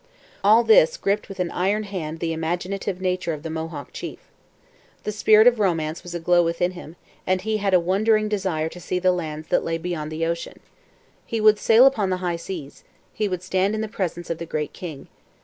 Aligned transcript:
All 0.43 0.63
this 0.63 0.97
gripped 0.97 1.25
as 1.25 1.29
with 1.29 1.39
an 1.39 1.51
iron 1.51 1.83
hand 1.83 2.21
the 2.21 2.33
imaginative 2.33 2.99
nature 2.99 3.33
of 3.33 3.43
the 3.43 3.51
Mohawk 3.51 3.93
chief. 3.93 4.17
The 5.03 5.11
spirit 5.11 5.45
of 5.45 5.59
romance 5.59 6.01
was 6.01 6.15
aglow 6.15 6.43
within 6.43 6.71
him, 6.71 6.95
and 7.27 7.41
he 7.41 7.57
had 7.57 7.75
a 7.75 7.79
wondering 7.79 8.27
desire 8.27 8.67
to 8.67 8.79
see 8.81 8.97
the 8.97 9.11
lands 9.11 9.49
that 9.49 9.63
lay 9.63 9.77
beyond 9.77 10.11
the 10.11 10.25
ocean. 10.25 10.59
He 11.23 11.39
would 11.39 11.59
sail 11.59 11.85
upon 11.85 12.09
the 12.09 12.17
high 12.17 12.37
seas; 12.37 12.83
he 13.13 13.27
would 13.29 13.43
stand 13.43 13.75
in 13.75 13.81
the 13.81 13.87
presence 13.87 14.31
of 14.31 14.39
the 14.39 14.47
Great 14.47 14.73
King. 14.73 15.07